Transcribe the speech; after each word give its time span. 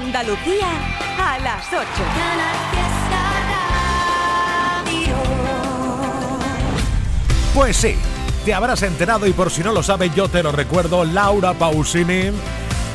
Andalucía 0.00 0.68
a 1.18 1.38
las 1.40 1.66
8. 1.72 1.82
Pues 7.54 7.76
sí, 7.76 7.96
te 8.44 8.54
habrás 8.54 8.82
enterado 8.82 9.26
y 9.26 9.32
por 9.32 9.50
si 9.50 9.62
no 9.62 9.72
lo 9.72 9.82
sabes 9.82 10.14
yo 10.14 10.28
te 10.28 10.42
lo 10.42 10.52
recuerdo, 10.52 11.04
Laura 11.04 11.54
Pausini, 11.54 12.30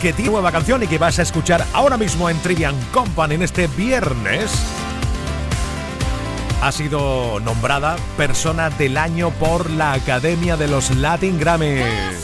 que 0.02 0.14
tiene 0.14 0.32
nueva 0.32 0.52
canción 0.52 0.82
y 0.84 0.88
que 0.88 0.98
vas 0.98 1.20
a 1.20 1.24
escuchar 1.24 1.66
ahora 1.74 1.98
mismo 1.98 2.30
en 2.30 2.40
Trivian 2.40 2.80
Company 2.94 3.36
en 3.36 3.42
este 3.42 3.68
viernes. 3.68 4.52
Ha 6.62 6.72
sido 6.72 7.42
nombrada 7.42 7.98
persona 8.16 8.70
del 8.70 8.98
año 8.98 9.32
por 9.32 9.70
la 9.70 9.92
Academia 9.92 10.56
de 10.56 10.70
los 10.70 10.96
Latin 10.96 11.38
Grammys. 11.38 12.23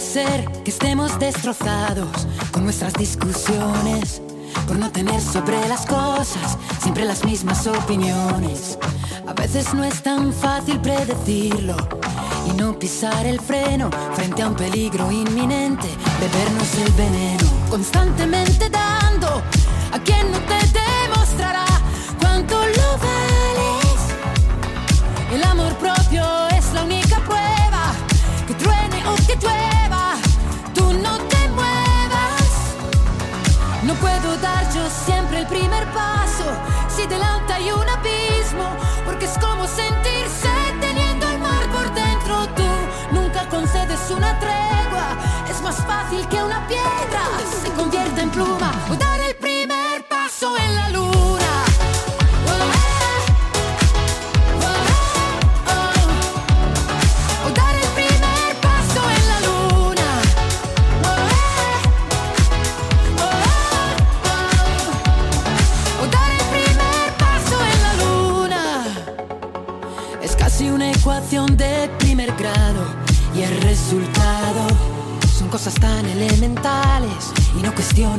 Ser 0.00 0.50
que 0.64 0.70
estemos 0.70 1.18
destrozados 1.18 2.26
con 2.52 2.64
nuestras 2.64 2.94
discusiones, 2.94 4.22
por 4.66 4.78
no 4.78 4.90
tener 4.90 5.20
sobre 5.20 5.68
las 5.68 5.84
cosas 5.86 6.56
siempre 6.80 7.04
las 7.04 7.24
mismas 7.24 7.66
opiniones. 7.66 8.78
A 9.26 9.32
veces 9.34 9.74
no 9.74 9.84
es 9.84 10.02
tan 10.02 10.32
fácil 10.32 10.80
predecirlo 10.80 11.76
y 12.48 12.52
no 12.56 12.78
pisar 12.78 13.26
el 13.26 13.40
freno 13.40 13.90
frente 14.14 14.42
a 14.42 14.48
un 14.48 14.54
peligro 14.54 15.10
inminente, 15.12 15.88
bebernos 16.18 16.74
el 16.86 16.92
veneno, 16.92 17.50
constantemente 17.68 18.70
dando 18.70 19.42
a 19.92 19.98
quien 20.02 20.30
no 20.32 20.38
te 20.38 20.54
demostrará 20.54 20.89
es 45.48 45.60
más 45.62 45.76
fácil 45.84 46.26
que 46.28 46.42
una 46.42 46.66
piedra 46.68 47.99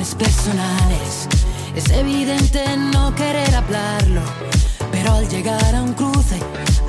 personales. 0.09 1.27
Es 1.75 1.89
evidente 1.91 2.65
no 2.77 3.13
querer 3.13 3.53
hablarlo, 3.55 4.21
pero 4.91 5.13
al 5.13 5.29
llegar 5.29 5.75
a 5.75 5.83
un 5.83 5.93
cruce 5.93 6.39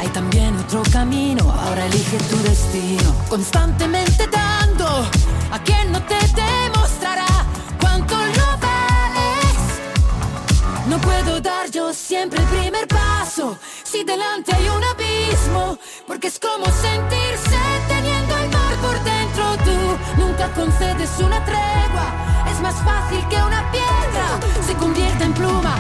hay 0.01 0.09
también 0.09 0.57
otro 0.57 0.83
camino. 0.91 1.43
Ahora 1.51 1.87
elige 1.87 2.17
tu 2.31 2.39
destino, 2.39 3.15
constantemente 3.29 4.27
dando 4.29 4.87
a 5.51 5.59
quien 5.63 5.93
no 5.93 6.03
te 6.05 6.17
demostrará 6.35 7.27
cuánto 7.81 8.17
lo 8.17 8.59
vales. 8.67 9.59
No 10.89 10.99
puedo 10.99 11.41
dar 11.41 11.71
yo 11.71 11.93
siempre 11.93 12.41
el 12.41 12.47
primer 12.47 12.89
paso 12.89 13.59
si 13.85 14.05
delante 14.05 14.55
hay 14.55 14.69
un 14.69 14.83
abismo, 14.83 15.79
porque 16.07 16.29
es 16.29 16.39
como 16.39 16.65
sentirse 16.65 17.59
teniendo 17.89 18.37
el 18.39 18.49
mar 18.49 18.75
por 18.81 19.05
dentro. 19.05 19.45
Tú 19.67 20.23
nunca 20.23 20.51
concedes 20.55 21.11
una 21.21 21.45
tregua, 21.45 22.07
más 22.63 22.77
fácil 22.85 23.27
que 23.29 23.37
una 23.37 23.71
piedra 23.73 24.39
se 24.65 24.75
convierta 24.75 25.25
en 25.25 25.35
pluma. 25.35 25.77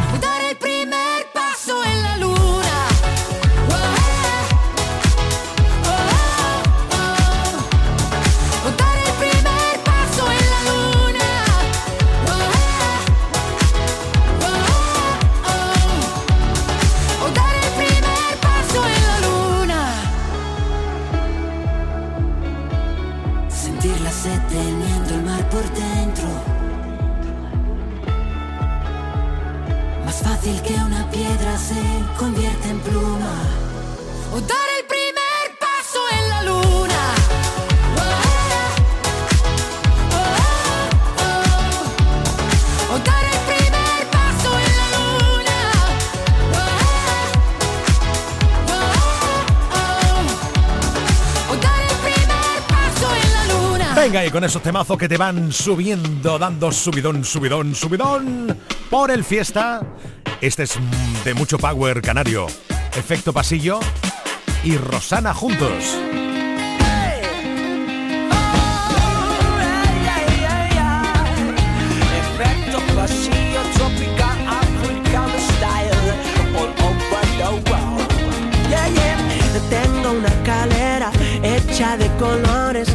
Venga, 54.03 54.27
y 54.27 54.31
con 54.31 54.43
esos 54.43 54.61
temazos 54.61 54.99
que 54.99 55.09
te 55.09 55.17
van 55.17 55.53
subiendo, 55.53 56.37
dando 56.37 56.73
subidón, 56.73 57.25
subidón, 57.25 57.73
subidón 57.73 58.59
por 58.91 59.13
el 59.13 59.23
fiesta. 59.23 59.81
Este 60.41 60.65
es 60.65 60.77
de 61.25 61.35
mucho 61.35 61.57
power 61.57 62.03
canario. 62.03 62.49
Efecto 62.97 63.33
pasillo 63.33 63.79
y 64.65 64.77
Rosana 64.77 65.33
juntos. 65.33 65.97
Tengo 79.71 80.11
una 80.11 80.43
calera 80.43 81.11
hecha 81.43 81.97
de 81.97 82.09
colores 82.19 82.95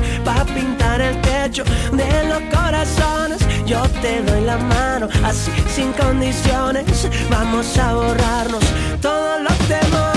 de 1.50 2.28
los 2.28 2.42
corazones. 2.54 3.40
Yo 3.66 3.82
te 4.02 4.22
doy 4.22 4.42
la 4.42 4.58
mano, 4.58 5.08
así 5.24 5.52
sin 5.74 5.94
condiciones. 5.94 7.10
Vamos 7.30 7.78
a 7.78 7.94
borrarnos 7.94 8.64
todos 9.02 9.42
los 9.42 9.58
temores. 9.68 10.17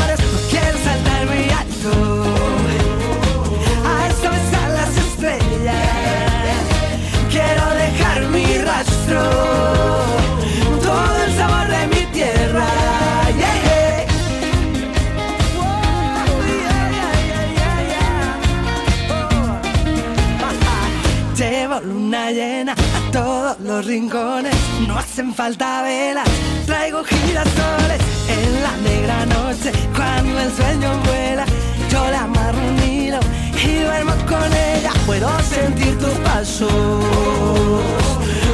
llena 22.33 22.73
a 22.73 23.13
todos 23.13 23.61
los 23.61 23.85
rincones. 23.85 24.55
No 24.87 24.99
hacen 24.99 25.35
falta 25.35 25.83
velas, 25.83 26.29
traigo 26.67 27.03
girasoles 27.05 28.01
en 28.29 28.63
la 28.63 28.77
negra 28.89 29.27
noche 29.27 29.73
cuando 29.95 30.39
el 30.41 30.53
sueño 30.53 30.91
vuela. 31.07 31.45
Yo 31.91 32.11
la 32.11 32.23
amarro 32.23 32.59
un 32.59 32.83
hilo 32.83 33.19
y 33.65 33.83
duermo 33.83 34.13
con 34.29 34.53
ella. 34.53 34.93
Puedo 35.07 35.29
sentir 35.43 35.99
tus 35.99 36.15
pasos, 36.21 36.73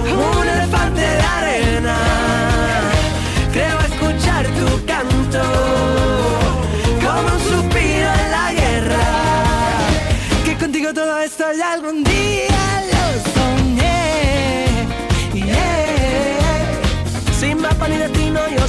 un 0.09 0.49
elefante 0.49 1.01
de 1.01 1.23
arena. 1.39 1.97
Creo 3.53 3.79
escuchar 3.81 4.47
tu 4.47 4.87
canto. 4.87 5.76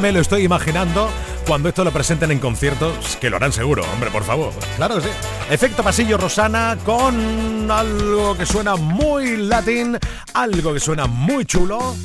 me 0.05 0.13
lo 0.13 0.21
estoy 0.21 0.45
imaginando 0.45 1.09
cuando 1.47 1.71
esto 1.71 1.83
lo 1.83 1.91
presenten 1.91 2.31
en 2.31 2.39
conciertos, 2.39 3.17
que 3.23 3.31
lo 3.31 3.37
harán 3.37 3.55
seguro, 3.55 3.83
hombre, 3.91 4.11
por 4.11 4.23
favor. 4.23 4.53
Claro 4.77 5.01
sí. 5.01 5.09
Efecto 5.49 5.83
pasillo 5.83 6.19
Rosana 6.19 6.77
con 6.85 7.71
algo 7.71 8.37
que 8.37 8.45
suena 8.45 8.77
muy 8.77 9.39
latín, 9.39 9.99
algo 10.35 10.75
que 10.75 10.81
suena 10.81 11.07
muy 11.07 11.47
chulo. 11.47 11.97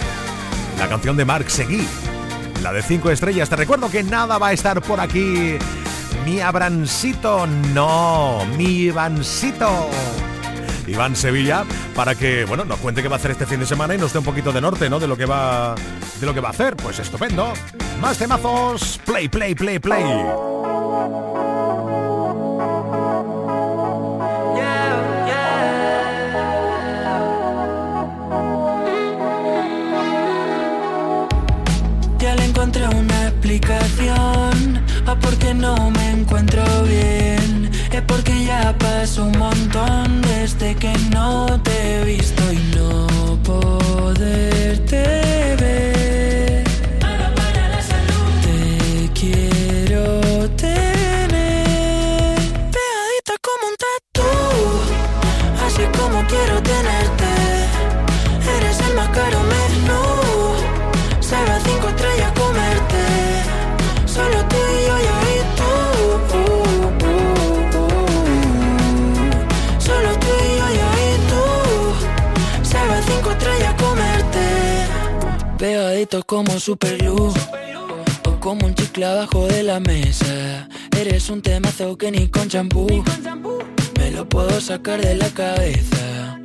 La 0.78 0.88
canción 0.88 1.18
de 1.18 1.26
Mark 1.26 1.50
Seguí, 1.50 1.86
la 2.64 2.72
de 2.72 2.82
5 2.82 3.12
estrellas. 3.12 3.50
Te 3.50 3.58
recuerdo 3.58 3.92
que 3.92 4.02
nada 4.02 4.38
va 4.38 4.48
a 4.48 4.54
estar 4.54 4.82
por 4.82 5.02
aquí. 5.02 5.58
Mi 6.24 6.40
Abrancito, 6.40 7.48
no, 7.48 8.46
mi 8.56 8.84
Ivancito. 8.84 9.90
Iván 10.90 11.16
Sevilla 11.16 11.66
para 11.96 12.16
que 12.16 12.46
bueno 12.46 12.66
nos 12.66 12.80
cuente 12.80 13.02
qué 13.02 13.08
va 13.08 13.16
a 13.16 13.20
hacer 13.20 13.32
este 13.32 13.46
fin 13.46 13.60
de 13.60 13.66
semana 13.66 13.96
y 13.96 13.98
nos 13.98 14.14
dé 14.14 14.20
un 14.20 14.26
poquito 14.26 14.52
de 14.52 14.62
norte 14.62 14.90
no 14.90 15.00
de 15.00 15.08
lo 15.08 15.18
que 15.18 15.26
va 15.26 15.76
de 16.20 16.26
lo 16.26 16.34
que 16.34 16.40
va 16.40 16.50
a 16.50 16.52
hacer. 16.52 16.76
Pues 16.76 17.00
estupendo. 17.00 17.54
Más 18.02 18.18
temazos. 18.18 19.00
Play 19.06 19.28
play 19.28 19.56
play 19.56 19.80
play 19.80 20.04
Pegadito 76.76 76.76
como 76.76 76.76
super 76.76 76.98
glue. 76.98 77.34
O 78.28 78.40
como 78.40 78.66
un 78.66 78.76
chicle 78.76 79.06
abajo 79.06 79.48
de 79.48 79.64
la 79.64 79.80
mesa. 79.80 80.68
Eres 80.98 81.30
un 81.30 81.42
temazo 81.42 81.98
que 81.98 82.12
ni 82.12 82.28
con 82.28 82.48
champú. 82.48 83.04
Me 83.98 84.12
lo 84.12 84.28
puedo 84.28 84.60
sacar 84.62 85.02
de 85.02 85.16
la 85.16 85.30
cabeza. 85.30 86.40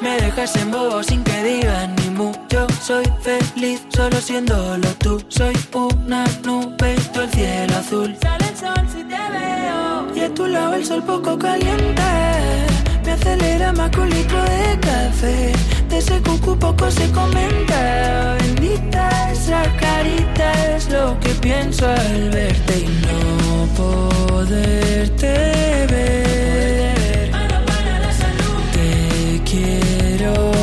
Me 0.00 0.20
dejas 0.20 0.54
en 0.56 0.70
bobo 0.70 1.02
sin 1.02 1.24
que 1.24 1.42
digan 1.42 1.96
ni 1.96 2.10
mu. 2.10 2.32
Yo 2.48 2.66
soy 2.82 3.04
feliz 3.20 3.82
solo 3.88 4.20
siéndolo 4.20 4.88
tú. 4.98 5.24
Soy 5.28 5.54
una 5.72 6.24
nube 6.44 6.96
tú 7.12 7.20
el 7.22 7.30
cielo 7.30 7.76
azul. 7.76 8.16
Sale 8.20 8.48
el 8.48 8.56
sol 8.56 8.86
si 8.88 9.02
te 9.04 9.22
veo. 9.34 10.14
Y 10.14 10.20
a 10.20 10.34
tu 10.34 10.46
lado 10.46 10.74
el 10.74 10.84
sol 10.84 11.02
poco 11.02 11.38
caliente. 11.38 12.02
Me 13.04 13.12
acelera 13.12 13.72
más 13.72 13.90
que 13.90 14.00
un 14.00 14.10
litro 14.10 14.42
de 14.42 14.78
café. 14.80 15.52
Ese 15.96 16.20
cucu 16.20 16.58
poco 16.58 16.90
se 16.90 17.10
comenta. 17.10 18.36
Bendita 18.38 19.32
esa 19.32 19.62
carita 19.80 20.76
es 20.76 20.90
lo 20.90 21.18
que 21.20 21.30
pienso 21.40 21.86
al 21.86 22.28
verte 22.28 22.80
y 22.80 22.88
no 23.06 23.66
poderte 23.74 25.32
ver. 25.90 27.30
Te 28.74 29.42
quiero 29.50 30.55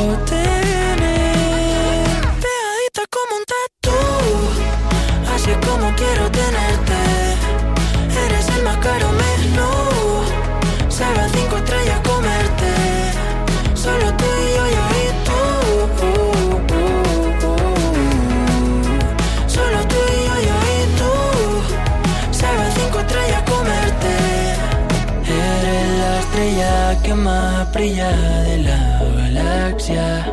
más 27.24 27.72
brilla 27.72 28.10
de 28.42 28.58
la 28.58 29.02
galaxia. 29.16 30.26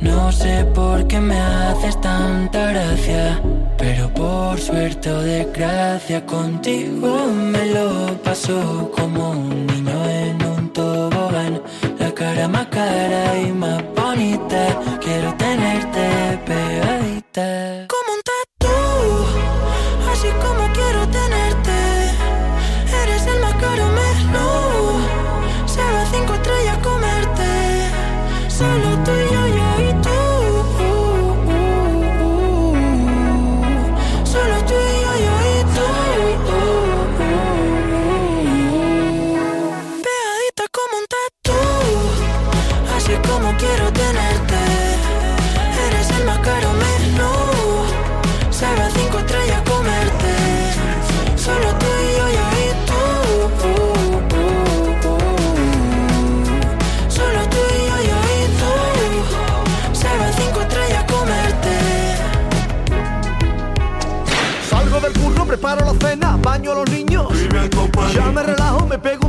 No 0.00 0.32
sé 0.32 0.64
por 0.74 1.06
qué 1.06 1.20
me 1.20 1.38
haces 1.38 2.00
tanta 2.00 2.72
gracia, 2.72 3.40
pero 3.76 4.08
por 4.14 4.58
suerte 4.58 5.10
o 5.10 5.20
desgracia 5.20 6.24
contigo 6.26 7.26
me 7.52 7.66
lo 7.66 8.16
paso 8.24 8.90
como 8.96 9.30
un 9.30 9.66
niño 9.66 9.98
en 10.08 10.36
un 10.54 10.72
tobogán. 10.72 11.62
La 11.98 12.10
cara 12.12 12.48
más 12.48 12.66
cara 12.66 13.38
y 13.38 13.52
más 13.52 13.82
bonita, 13.94 14.62
quiero 15.04 15.34
tenerte 15.34 16.04
pegadita. 16.46 16.61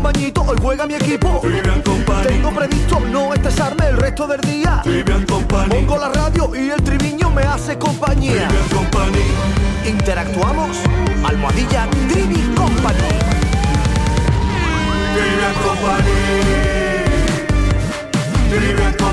Añitos, 0.08 0.48
hoy 0.48 0.58
juega 0.62 0.86
mi 0.88 0.96
equipo. 0.96 1.42
Tengo 2.28 2.52
previsto 2.52 3.00
no 3.00 3.34
estresarme 3.34 3.88
el 3.88 3.98
resto 3.98 4.28
del 4.28 4.42
día. 4.42 4.82
Pongo 5.70 5.98
la 5.98 6.10
radio 6.10 6.52
y 6.56 6.70
el 6.70 6.82
triviño 6.84 7.30
me 7.30 7.44
hace 7.44 7.78
compañía. 7.78 8.48
Interactuamos, 9.86 10.78
almohadilla 11.26 11.88
Trivi 12.10 12.42
Company. 12.56 13.20
Company. 15.64 16.14
Company. 18.98 19.13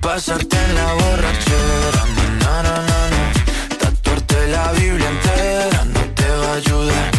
pasarte 0.00 0.56
en 0.56 0.74
la 0.74 0.92
borrachera, 0.94 2.04
na 2.40 2.62
na 2.62 2.74
na 2.88 3.00
na. 3.12 3.22
Tatuarte 3.78 4.48
la 4.48 4.72
Biblia 4.72 5.08
entera 5.08 5.84
no 5.84 6.00
te 6.14 6.28
va 6.40 6.52
a 6.52 6.56
ayudar, 6.56 7.10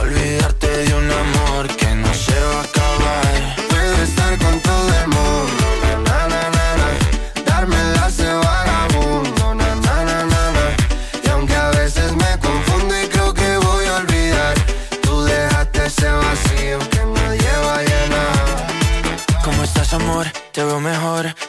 olvidarte 0.00 0.68
de 0.68 0.94
un 0.94 1.10
amor 1.10 1.41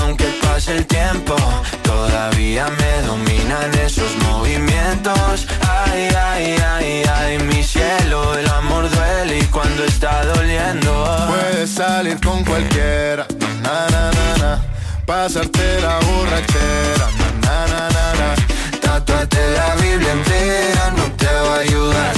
Aunque 0.00 0.24
pase 0.42 0.76
el 0.76 0.86
tiempo, 0.86 1.36
todavía 1.82 2.66
me 2.68 3.06
dominan 3.06 3.72
esos 3.84 4.10
movimientos. 4.30 5.46
Ay, 5.86 6.08
ay, 6.32 6.56
ay, 6.74 7.02
ay, 7.14 7.38
mi 7.38 7.62
cielo, 7.62 8.34
el 8.38 8.48
amor 8.48 8.88
duele 8.90 9.38
y 9.38 9.44
cuando 9.44 9.84
está 9.84 10.24
doliendo. 10.24 11.26
Puedes 11.28 11.70
salir 11.70 12.18
con 12.20 12.44
cualquiera, 12.44 13.26
na 13.62 13.86
na 13.90 14.10
na 14.12 14.36
na, 14.42 14.62
pasarte 15.06 15.80
la 15.80 15.98
borrachera, 16.00 17.06
na 17.42 17.66
na 17.66 17.88
na 17.88 18.14
na, 18.20 18.34
Tatuarte 18.80 19.38
la 19.56 19.74
Biblia 19.76 20.12
entera 20.12 20.90
no 20.96 21.04
te 21.16 21.26
va 21.26 21.56
a 21.56 21.58
ayudar. 21.60 22.12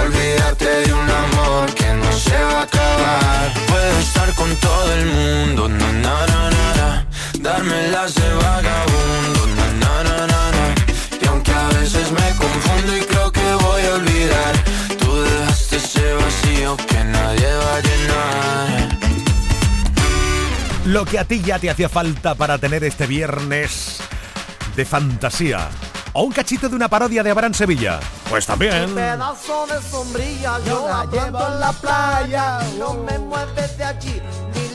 Olvídate 0.00 0.64
de 0.86 0.92
un 0.92 1.10
amor 1.10 1.74
que 1.74 1.92
no 1.92 2.12
se 2.12 2.36
va 2.42 2.60
a 2.60 2.62
acabar. 2.62 3.52
Puedo 3.68 3.98
estar 3.98 4.32
con 4.34 4.54
todo 4.56 4.92
el 4.94 5.06
mundo, 5.06 5.68
na 5.68 5.92
na 5.92 6.26
na 6.26 6.50
na, 6.78 7.05
na. 7.40 7.50
darme 7.50 7.88
las 7.88 8.14
de 8.14 8.34
vagabundo, 8.34 9.46
na 9.56 9.66
na 9.80 10.02
na 10.04 10.26
na 10.26 10.50
na. 10.50 10.74
Y 11.22 11.26
aunque 11.26 11.52
a 11.52 11.68
veces 11.68 12.10
me 12.12 12.28
confundo 12.36 12.96
y 12.96 13.00
creo 13.00 13.32
que 13.32 13.54
voy 13.54 13.82
a 13.82 13.94
olvidar, 13.94 14.54
tú 14.98 15.22
dejaste 15.22 15.76
ese 15.76 16.12
vacío 16.14 16.76
que 16.76 17.04
nadie 17.04 17.54
va 17.54 17.76
a 17.76 17.80
llenar. 17.80 18.98
Lo 20.86 21.04
que 21.04 21.18
a 21.18 21.24
ti 21.24 21.42
ya 21.42 21.58
te 21.58 21.68
hacía 21.70 21.88
falta 21.88 22.34
para 22.34 22.58
tener 22.58 22.84
este 22.84 23.06
viernes 23.06 24.00
de 24.76 24.84
fantasía. 24.84 25.68
O 26.12 26.22
un 26.22 26.32
cachito 26.32 26.68
de 26.68 26.76
una 26.76 26.88
parodia 26.88 27.22
de 27.22 27.30
Abraham 27.30 27.52
Sevilla. 27.52 28.00
Pues 28.30 28.46
también. 28.46 28.94
Pedazo 28.94 29.66
de 29.66 29.82
sombrilla, 29.82 30.58
yo 30.64 30.86
la 30.88 31.04
llevo 31.04 31.46
en 31.46 31.60
la 31.60 31.72
playa. 31.72 32.60
No 32.78 32.94
me 32.94 33.18
mueves 33.18 33.76
de 33.76 33.84
allí, 33.84 34.22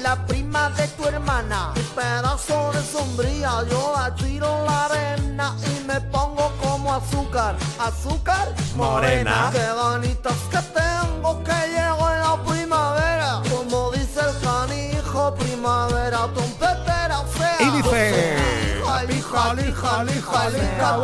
la 0.01 0.15
prima 0.25 0.69
de 0.71 0.87
tu 0.89 1.05
hermana. 1.05 1.71
Mi 1.75 1.81
pedazo 1.81 2.71
de 2.73 2.81
sombrilla, 2.83 3.63
yo 3.69 3.93
la 3.95 4.13
tiro 4.15 4.47
en 4.59 4.65
la 4.65 4.85
arena 4.85 5.55
y 5.65 5.83
me 5.85 5.99
pongo 6.01 6.51
como 6.61 6.93
azúcar. 6.93 7.55
Azúcar 7.79 8.47
morena. 8.75 9.49
Morena. 9.49 9.49
Qué 9.51 9.67
bonitas 9.81 10.37
que 10.51 10.57
tengo 10.79 11.43
que 11.43 11.59
llego 11.73 12.09
en 12.11 12.19
la 12.19 12.43
primavera. 12.45 13.41
Como 13.49 13.91
dice 13.91 14.19
el 14.21 14.39
canijo, 14.41 15.33
primavera 15.35 16.27
trompetera. 16.33 17.19
O 17.19 17.27
sea, 17.37 17.57
Y 17.61 17.69
dice- 17.71 18.37
Jali, 18.85 19.21
jali, 19.21 19.73
jali, 19.73 20.21
jali, 20.21 20.59
tija, 20.59 20.97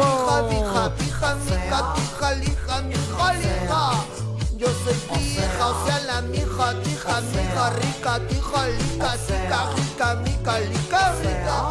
tija, 0.50 0.92
tija, 0.98 1.36
mija, 1.36 1.94
tija, 1.96 2.32
lija, 2.32 2.82
mija, 2.82 3.34
lija. 3.34 4.17
Yo 4.58 4.66
soy 4.84 4.96
pija, 5.14 5.68
o 5.68 5.86
sea 5.86 6.00
la 6.08 6.22
mija, 6.22 6.74
tija, 6.82 7.22
mija, 7.22 7.70
rica, 7.80 8.20
tija, 8.28 8.68
lica, 8.68 9.14
chica, 9.28 9.70
rica, 9.76 10.16
mica, 10.26 10.60
lica, 10.62 11.16
rica. 11.22 11.70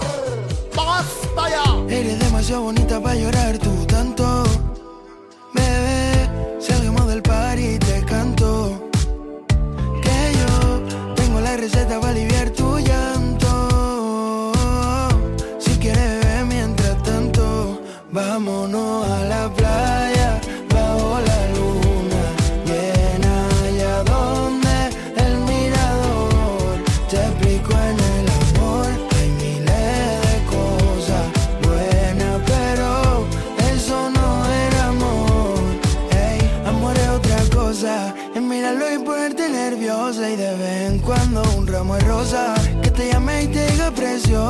¡Basta 0.76 1.50
ya! 1.50 1.64
Eres 1.92 2.20
demasiado 2.20 2.62
bonita 2.62 3.00
para 3.00 3.16
llorar 3.16 3.58
tú 3.58 3.84
tanto. 3.86 4.44
Bebé, 5.52 6.30
salimos 6.60 7.08
del 7.08 7.22
par 7.22 7.58
y 7.58 7.76
te 7.80 8.04
canto. 8.04 8.88
Que 10.00 10.32
yo 10.38 11.14
tengo 11.16 11.40
la 11.40 11.56
receta 11.56 11.98
para 11.98 12.12
aliviar 12.12 12.50
tuya 12.50 13.15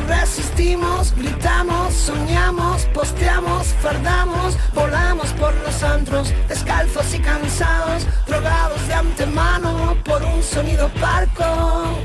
Resistimos, 0.00 1.14
gritamos, 1.16 1.94
soñamos, 1.94 2.84
posteamos, 2.86 3.68
fardamos, 3.80 4.56
volamos 4.74 5.32
por 5.34 5.54
los 5.62 5.82
antros, 5.82 6.32
descalzos 6.48 7.14
y 7.14 7.20
cansados, 7.20 8.04
drogados 8.26 8.86
de 8.88 8.94
antemano 8.94 9.96
por 10.04 10.22
un 10.22 10.42
sonido 10.42 10.88
parco. 11.00 11.98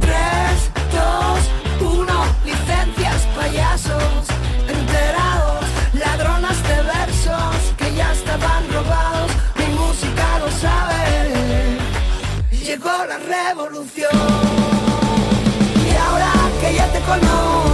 3, 0.00 0.14
2, 1.80 1.92
1, 1.98 2.24
licencias 2.44 3.26
payasos, 3.36 4.26
enterados, 4.68 5.64
ladronas 5.94 6.62
de 6.62 6.82
versos 6.82 7.74
que 7.76 7.92
ya 7.94 8.12
estaban 8.12 8.72
robados, 8.72 9.32
mi 9.56 9.66
música 9.74 10.38
lo 10.38 10.50
sabe, 10.52 11.78
llegó 12.52 13.04
la 13.04 13.18
revolución. 13.18 14.59
Poco 17.10 17.20
know. 17.22 17.69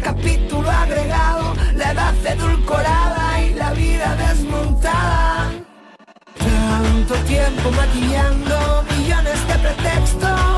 capítulo 0.00 0.70
agregado, 0.70 1.54
la 1.74 1.92
edad 1.92 2.14
edulcorada 2.24 3.42
y 3.42 3.54
la 3.54 3.72
vida 3.72 4.16
desmontada. 4.16 5.50
Tanto 6.38 7.14
tiempo 7.26 7.70
maquillando 7.70 8.84
millones 8.96 9.46
de 9.46 9.54
pretextos 9.58 10.57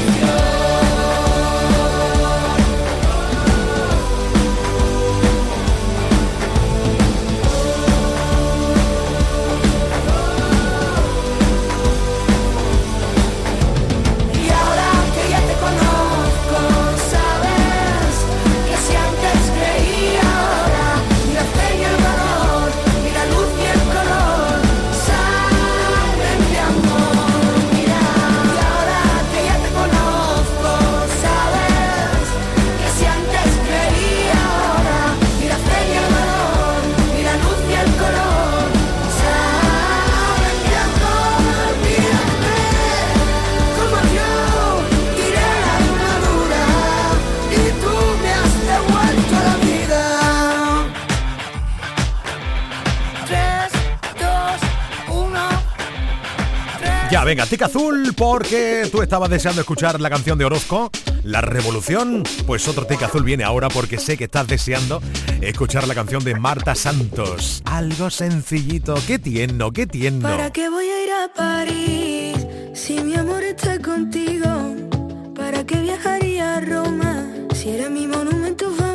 Venga, 57.31 57.45
tica 57.45 57.67
azul 57.67 58.13
porque 58.13 58.89
tú 58.91 59.01
estabas 59.01 59.29
deseando 59.29 59.61
escuchar 59.61 60.01
la 60.01 60.09
canción 60.09 60.37
de 60.37 60.43
Orozco, 60.43 60.91
La 61.23 61.39
Revolución. 61.39 62.23
Pues 62.45 62.67
otro 62.67 62.85
tica 62.85 63.05
azul 63.05 63.23
viene 63.23 63.45
ahora 63.45 63.69
porque 63.69 63.97
sé 63.99 64.17
que 64.17 64.25
estás 64.25 64.47
deseando 64.47 65.01
escuchar 65.39 65.87
la 65.87 65.95
canción 65.95 66.25
de 66.25 66.35
Marta 66.35 66.75
Santos. 66.75 67.61
Algo 67.63 68.09
sencillito, 68.09 68.95
qué 69.07 69.17
tierno, 69.17 69.71
qué 69.71 69.87
tierno. 69.87 70.27
¿Para 70.27 70.51
qué 70.51 70.67
voy 70.67 70.87
a 70.87 71.03
ir 71.05 71.09
a 71.09 71.33
París 71.33 72.47
si 72.73 72.99
mi 72.99 73.15
amor 73.15 73.43
está 73.43 73.79
contigo? 73.79 74.75
¿Para 75.33 75.65
qué 75.65 75.79
viajaría 75.79 76.57
a 76.57 76.59
Roma 76.59 77.27
si 77.55 77.69
era 77.69 77.89
mi 77.89 78.07
monumento 78.07 78.65
favorito? 78.71 78.90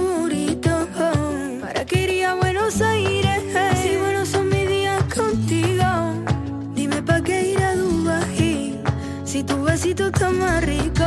Más 10.12 10.64
rico. 10.64 11.04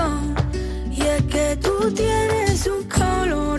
Y 0.92 1.02
es 1.02 1.24
que 1.24 1.58
tú 1.58 1.92
tienes 1.92 2.68
un 2.68 2.84
color 2.84 3.59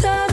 Tengo 0.00 0.27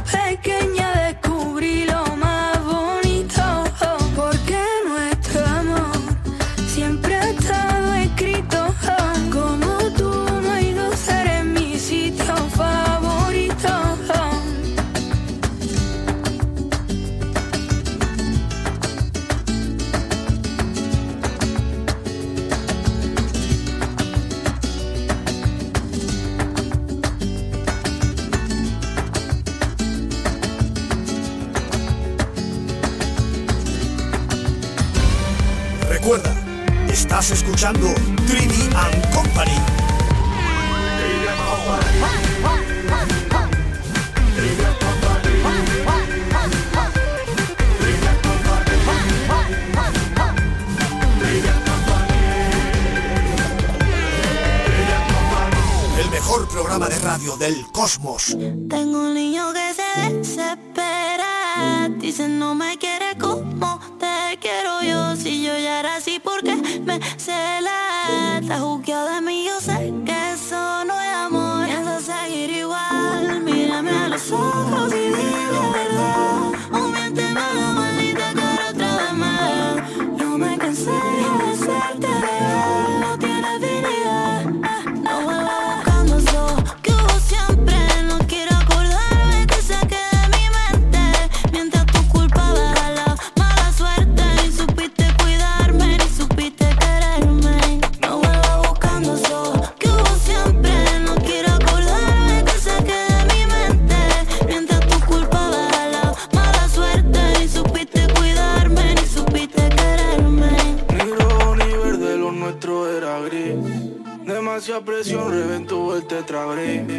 hacía 114.66 114.82
presión, 114.84 115.30
reventó 115.30 115.96
el 115.96 116.08
tetrabrick. 116.08 116.90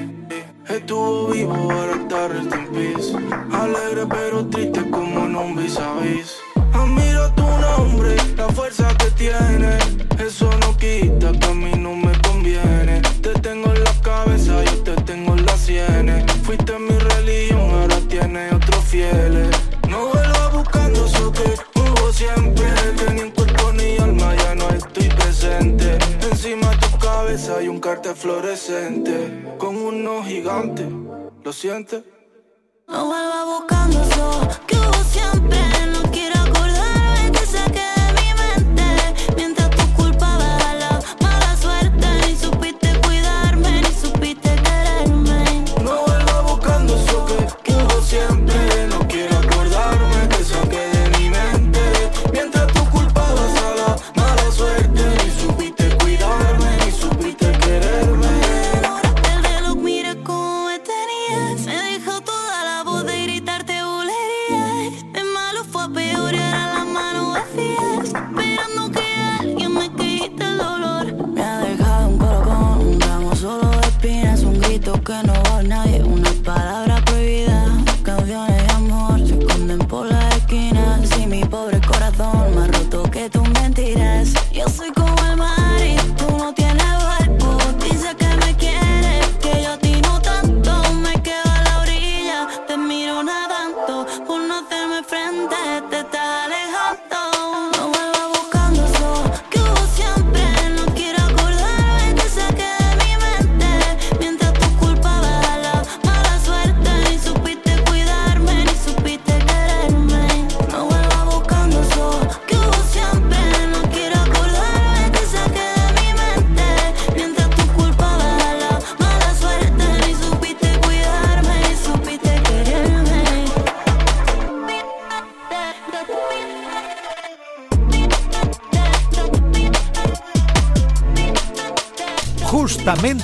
Estuvo 0.69 1.33
vivo, 1.33 1.53
ahora 1.53 1.97
está 2.01 2.29
rest 2.29 2.55
in 2.55 3.53
Alegre 3.53 4.07
pero 4.09 4.47
triste 4.47 4.89
como 4.89 5.25
un 5.25 5.35
a 5.37 6.01
vis. 6.01 6.37
Admiro 6.73 7.33
tu 7.33 7.43
nombre, 7.43 8.15
la 8.37 8.49
fuerza 8.51 8.87
que 8.99 9.11
tiene. 9.11 9.86
Cartel 27.97 28.15
fluorescente. 28.15 29.57
Con 29.59 29.77
unos 29.77 30.27
gigantes, 30.27 30.87
¿lo 31.43 31.53
sientes? 31.53 32.03
No 32.89 33.07
vuelva 33.07 33.45
buscando 33.45 34.03
eso 34.03 34.66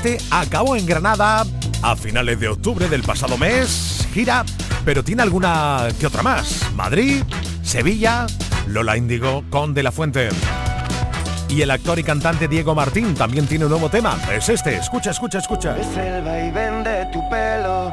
Justamente 0.02 0.24
acabó 0.32 0.74
en 0.74 0.84
Granada 0.84 1.46
a 1.80 1.94
finales 1.94 2.40
de 2.40 2.48
octubre 2.48 2.88
del 2.88 3.04
pasado 3.04 3.38
mes, 3.38 4.08
gira, 4.12 4.44
pero 4.84 5.04
tiene 5.04 5.22
alguna 5.22 5.86
que 6.00 6.08
otra 6.08 6.24
más. 6.24 6.72
Madrid, 6.74 7.22
Sevilla, 7.62 8.26
Lola 8.66 8.96
Índigo 8.96 9.44
con 9.48 9.74
De 9.74 9.84
la 9.84 9.92
Fuente. 9.92 10.28
Y 11.48 11.62
el 11.62 11.70
actor 11.70 12.00
y 12.00 12.02
cantante 12.02 12.48
Diego 12.48 12.74
Martín 12.74 13.14
también 13.14 13.46
tiene 13.46 13.66
un 13.66 13.70
nuevo 13.70 13.90
tema. 13.90 14.18
Es 14.32 14.48
este, 14.48 14.74
escucha, 14.74 15.12
escucha, 15.12 15.38
escucha. 15.38 15.76
Tu 17.12 17.28
pelo, 17.30 17.92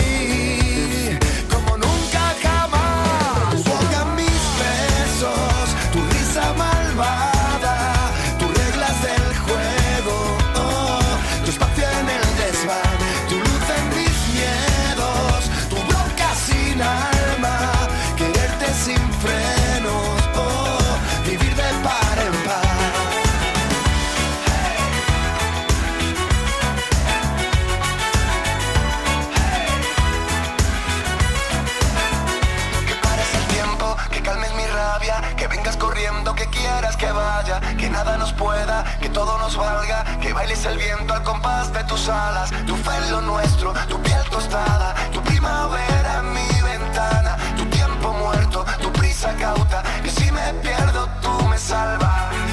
todo 39.13 39.37
nos 39.37 39.55
valga, 39.55 40.03
que 40.19 40.33
bailes 40.33 40.65
el 40.65 40.77
viento 40.77 41.13
al 41.13 41.23
compás 41.23 41.71
de 41.73 41.83
tus 41.83 42.07
alas, 42.09 42.49
tu 42.65 42.75
fe 42.75 42.91
es 43.03 43.11
lo 43.11 43.21
nuestro, 43.21 43.73
tu 43.87 44.01
piel 44.01 44.23
tostada, 44.29 44.95
tu 45.11 45.21
primavera 45.21 46.19
en 46.19 46.33
mi 46.33 46.61
ventana, 46.61 47.37
tu 47.57 47.65
tiempo 47.65 48.13
muerto, 48.13 48.65
tu 48.81 48.91
prisa 48.93 49.33
cauta, 49.35 49.83
que 50.03 50.09
si 50.09 50.31
me 50.31 50.53
pierdo 50.61 51.07
tú 51.21 51.47
me 51.47 51.57
salvas. 51.57 52.50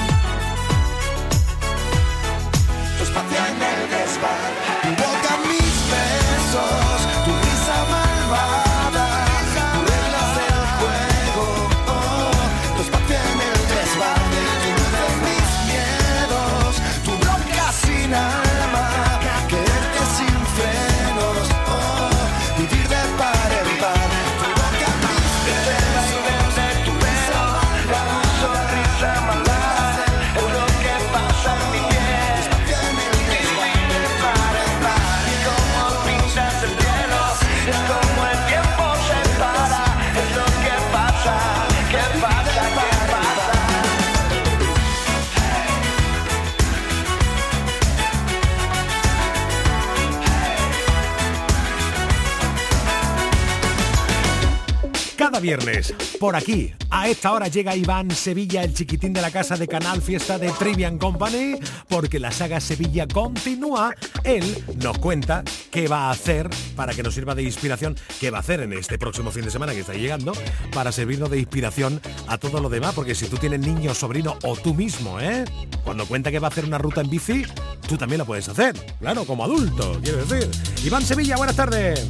Viernes, 55.49 55.95
por 56.21 56.37
aquí, 56.37 56.75
a 56.91 57.09
esta 57.09 57.33
hora 57.33 57.49
llega 57.49 57.75
Iván 57.75 58.11
Sevilla, 58.11 58.63
el 58.63 58.75
chiquitín 58.75 59.15
de 59.15 59.23
la 59.23 59.31
casa 59.31 59.57
de 59.57 59.67
Canal 59.67 60.03
Fiesta 60.03 60.39
de 60.39 60.51
Trivian 60.51 60.99
Company, 60.99 61.55
porque 61.89 62.19
la 62.19 62.31
saga 62.33 62.61
Sevilla 62.61 63.07
continúa. 63.09 63.95
Él 64.25 64.45
nos 64.77 64.99
cuenta 64.99 65.43
qué 65.71 65.89
va 65.89 66.09
a 66.09 66.11
hacer 66.11 66.51
para 66.77 66.93
que 66.93 67.03
nos 67.03 67.15
sirva 67.15 67.35
de 67.35 67.45
inspiración, 67.45 67.97
qué 68.21 68.31
va 68.31 68.37
a 68.37 68.41
hacer 68.41 68.61
en 68.61 68.75
este 68.75 68.99
próximo 68.99 69.31
fin 69.31 69.47
de 69.47 69.51
semana 69.51 69.73
que 69.73 69.81
está 69.81 69.95
llegando, 69.95 70.35
para 70.75 70.93
servirnos 70.93 71.31
de 71.31 71.39
inspiración 71.39 71.99
a 72.27 72.37
todo 72.37 72.61
lo 72.61 72.69
demás, 72.69 72.95
porque 72.95 73.15
si 73.15 73.25
tú 73.25 73.39
tienes 73.39 73.61
niños, 73.61 73.97
sobrinos 73.97 74.37
o 74.43 74.55
tú 74.55 74.75
mismo, 74.75 75.19
¿eh? 75.19 75.47
Cuando 75.83 76.05
cuenta 76.05 76.31
que 76.31 76.41
va 76.41 76.49
a 76.49 76.51
hacer 76.51 76.67
una 76.67 76.77
ruta 76.77 77.01
en 77.01 77.09
bici, 77.09 77.45
tú 77.89 77.97
también 77.97 78.19
la 78.19 78.27
puedes 78.27 78.47
hacer, 78.51 78.77
claro, 79.01 79.25
como 79.25 79.45
adulto, 79.45 79.99
quiero 80.03 80.27
decir. 80.27 80.51
Iván 80.85 81.07
Sevilla, 81.07 81.39
buenas 81.39 81.57
tardes. 81.57 82.07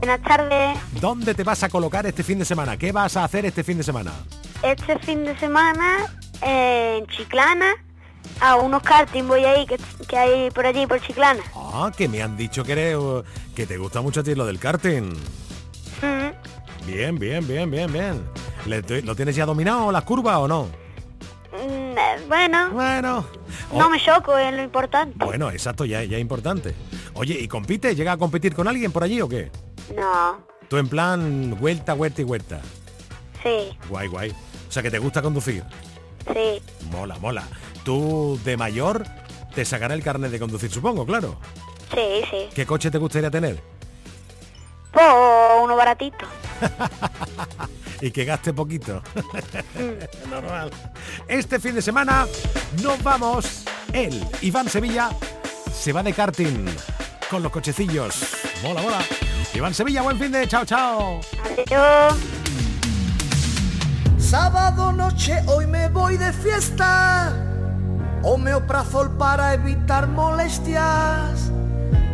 Buenas 0.00 0.20
tardes. 0.22 0.78
¿Dónde 1.00 1.34
te 1.34 1.44
vas 1.44 1.62
a 1.62 1.68
colocar 1.68 2.06
este 2.06 2.22
fin 2.22 2.38
de 2.38 2.44
semana? 2.44 2.76
¿Qué 2.76 2.92
vas 2.92 3.16
a 3.16 3.24
hacer 3.24 3.46
este 3.46 3.64
fin 3.64 3.78
de 3.78 3.84
semana? 3.84 4.12
Este 4.62 4.98
fin 4.98 5.24
de 5.24 5.36
semana 5.38 5.98
eh, 6.42 6.98
en 6.98 7.06
Chiclana 7.06 7.70
a 8.40 8.56
unos 8.56 8.82
karting 8.82 9.26
voy 9.26 9.44
ahí 9.44 9.66
que, 9.66 9.78
que 10.08 10.16
hay 10.18 10.50
por 10.50 10.66
allí 10.66 10.86
por 10.86 11.00
Chiclana. 11.00 11.40
Ah, 11.54 11.90
que 11.96 12.08
me 12.08 12.22
han 12.22 12.36
dicho 12.36 12.64
que 12.64 12.72
eres, 12.72 12.96
uh, 12.96 13.22
que 13.54 13.66
te 13.66 13.76
gusta 13.78 14.00
mucho 14.02 14.20
a 14.20 14.22
ti 14.24 14.34
lo 14.34 14.44
del 14.46 14.58
karting. 14.58 15.12
Mm, 16.02 16.86
Bien, 16.86 17.18
bien, 17.18 17.46
bien, 17.46 17.70
bien, 17.70 17.90
bien. 17.92 18.24
¿Le- 18.66 18.82
te- 18.82 19.02
¿Lo 19.02 19.14
tienes 19.16 19.36
ya 19.36 19.46
dominado 19.46 19.90
las 19.90 20.02
curvas 20.04 20.36
o 20.36 20.48
no? 20.48 20.64
mm, 20.64 21.96
eh, 21.96 22.16
bueno. 22.28 22.70
Bueno. 22.72 23.26
No 23.72 23.88
me 23.88 23.98
choco, 24.00 24.36
es 24.36 24.52
lo 24.54 24.62
importante. 24.62 25.24
Bueno, 25.24 25.50
exacto, 25.50 25.84
ya, 25.86 26.02
ya 26.04 26.16
es 26.18 26.20
importante. 26.20 26.74
Oye, 27.14 27.38
¿y 27.40 27.48
compite? 27.48 27.94
¿Llega 27.94 28.12
a 28.12 28.16
competir 28.18 28.54
con 28.54 28.68
alguien 28.68 28.92
por 28.92 29.02
allí 29.04 29.20
o 29.22 29.28
qué? 29.28 29.50
No, 29.94 30.44
Tú 30.68 30.76
en 30.78 30.88
plan 30.88 31.56
vuelta, 31.60 31.94
vuelta 31.94 32.20
y 32.22 32.24
vuelta. 32.24 32.60
sí, 33.42 33.76
Guay, 33.88 34.08
guay. 34.08 34.30
O 34.68 34.72
sea 34.72 34.82
que 34.82 34.90
te 34.90 34.98
gusta 34.98 35.20
conducir. 35.22 35.62
sí. 36.32 36.62
Mola, 36.90 37.18
mola. 37.18 37.44
Tú 37.84 38.40
de 38.44 38.56
mayor 38.56 39.04
te 39.54 39.64
sacará 39.64 39.94
el 39.94 40.02
carnet 40.02 40.30
de 40.30 40.38
conducir, 40.38 40.70
supongo, 40.70 41.04
claro. 41.06 41.38
Sí, 41.94 42.22
sí. 42.30 42.48
¿Qué 42.54 42.64
coche 42.66 42.90
te 42.90 42.98
gustaría 42.98 43.30
tener? 43.30 43.62
Pues 44.90 45.06
uno 45.62 45.76
baratito. 45.76 46.24
y 48.00 48.10
que 48.10 48.24
gaste 48.24 48.52
poquito. 48.52 49.02
Normal. 50.30 50.70
Este 51.28 51.60
fin 51.60 51.74
de 51.74 51.82
semana 51.82 52.26
nos 52.82 53.02
vamos. 53.02 53.64
Él, 53.92 54.24
Iván 54.40 54.68
Sevilla, 54.68 55.10
se 55.72 55.92
va 55.92 56.02
de 56.02 56.12
karting 56.12 56.66
con 57.30 57.42
los 57.42 57.52
cochecillos. 57.52 58.34
Mola, 58.62 58.82
mola. 58.82 58.98
Iván 59.54 59.72
Sevilla, 59.72 60.02
buen 60.02 60.18
fin 60.18 60.32
de 60.32 60.48
chao, 60.48 60.64
chao. 60.64 61.20
Sábado 64.18 64.90
noche, 64.90 65.40
hoy 65.46 65.68
me 65.68 65.88
voy 65.88 66.16
de 66.16 66.32
fiesta. 66.32 67.32
Homeoprazol 68.24 69.16
para 69.16 69.54
evitar 69.54 70.08
molestias. 70.08 71.52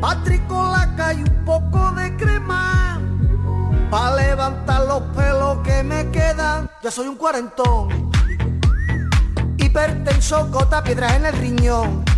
Patricolaca 0.03 1.15
y 1.15 1.23
un 1.23 1.45
poco 1.47 1.93
de 1.93 2.15
crema. 2.17 3.01
Pa' 3.91 4.15
levantar 4.17 4.83
los 4.83 5.03
pelos 5.17 5.59
que 5.65 5.83
me 5.83 6.11
quedan. 6.11 6.71
Ya 6.83 6.91
soy 6.91 7.09
un 7.09 7.17
cuarentón. 7.17 8.11
Hipertenso, 9.57 10.47
gota, 10.51 10.85
piedras 10.85 11.15
en 11.15 11.25
el 11.25 11.33
riñón. 11.33 12.10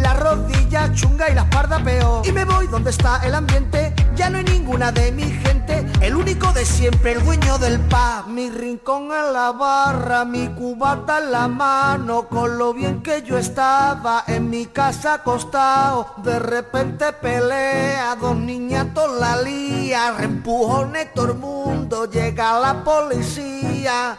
La 0.00 0.14
rodilla 0.14 0.92
chunga 0.92 1.28
y 1.30 1.34
la 1.34 1.42
espalda 1.42 1.78
peor. 1.82 2.26
Y 2.26 2.32
me 2.32 2.44
voy 2.44 2.66
donde 2.66 2.90
está 2.90 3.20
el 3.26 3.34
ambiente. 3.34 3.94
Ya 4.16 4.30
no 4.30 4.38
hay 4.38 4.44
ninguna 4.44 4.92
de 4.92 5.12
mi 5.12 5.24
gente. 5.24 5.86
El 6.00 6.14
único 6.16 6.52
de 6.52 6.64
siempre, 6.64 7.12
el 7.12 7.24
dueño 7.24 7.58
del 7.58 7.78
paz. 7.80 8.26
Mi 8.26 8.50
rincón 8.50 9.04
en 9.12 9.32
la 9.32 9.52
barra, 9.52 10.24
mi 10.24 10.48
cubata 10.48 11.18
en 11.18 11.32
la 11.32 11.48
mano. 11.48 12.28
Con 12.28 12.58
lo 12.58 12.72
bien 12.72 13.02
que 13.02 13.22
yo 13.22 13.36
estaba 13.38 14.24
en 14.26 14.48
mi 14.48 14.66
casa 14.66 15.14
acostado. 15.14 16.14
De 16.18 16.38
repente 16.38 17.12
pelea, 17.12 18.16
dos 18.16 18.36
niñatos 18.36 19.18
la 19.18 19.40
lía. 19.42 20.12
Reempujones 20.12 21.12
todo 21.14 21.32
el 21.32 21.38
mundo, 21.38 22.10
llega 22.10 22.58
la 22.58 22.82
policía. 22.82 24.18